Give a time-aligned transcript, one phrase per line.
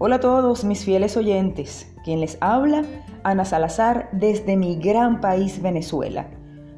[0.00, 2.84] Hola a todos mis fieles oyentes, quien les habla,
[3.24, 6.28] Ana Salazar desde mi gran país Venezuela.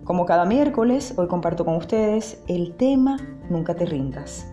[0.05, 3.19] Como cada miércoles, hoy comparto con ustedes el tema
[3.51, 4.51] Nunca te rindas.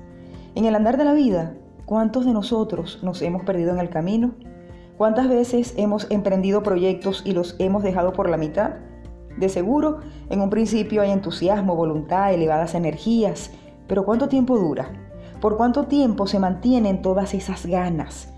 [0.54, 4.34] En el andar de la vida, ¿cuántos de nosotros nos hemos perdido en el camino?
[4.98, 8.72] ¿Cuántas veces hemos emprendido proyectos y los hemos dejado por la mitad?
[9.38, 10.00] De seguro,
[10.30, 13.50] en un principio hay entusiasmo, voluntad, elevadas energías,
[13.88, 14.92] pero ¿cuánto tiempo dura?
[15.40, 18.34] ¿Por cuánto tiempo se mantienen todas esas ganas?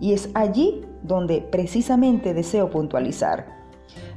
[0.00, 3.60] Y es allí donde precisamente deseo puntualizar.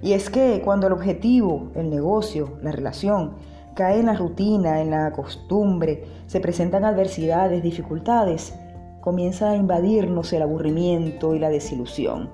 [0.02, 3.34] Y es que cuando el objetivo, el negocio, la relación,
[3.76, 8.54] cae en la rutina, en la costumbre, se presentan adversidades, dificultades,
[9.02, 12.30] comienza a invadirnos el aburrimiento y la desilusión.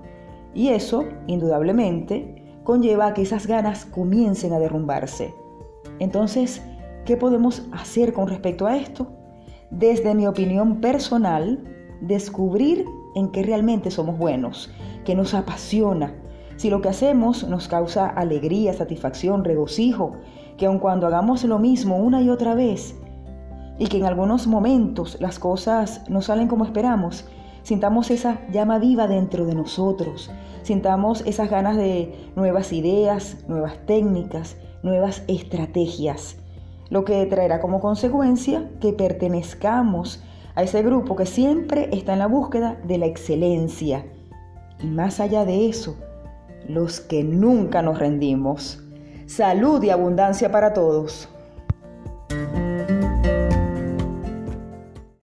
[0.53, 5.33] Y eso, indudablemente, conlleva a que esas ganas comiencen a derrumbarse.
[5.99, 6.61] Entonces,
[7.05, 9.07] ¿qué podemos hacer con respecto a esto?
[9.71, 12.85] Desde mi opinión personal, descubrir
[13.15, 14.69] en qué realmente somos buenos,
[15.05, 16.13] que nos apasiona,
[16.59, 20.13] si lo que hacemos nos causa alegría, satisfacción, regocijo,
[20.57, 22.95] que aun cuando hagamos lo mismo una y otra vez,
[23.77, 27.25] y que en algunos momentos las cosas no salen como esperamos,
[27.63, 30.29] sintamos esa llama viva dentro de nosotros,
[30.63, 36.35] sintamos esas ganas de nuevas ideas, nuevas técnicas, nuevas estrategias,
[36.89, 40.21] lo que traerá como consecuencia que pertenezcamos
[40.59, 44.05] a ese grupo que siempre está en la búsqueda de la excelencia.
[44.83, 45.95] Y más allá de eso,
[46.67, 48.83] los que nunca nos rendimos.
[49.25, 51.29] Salud y abundancia para todos.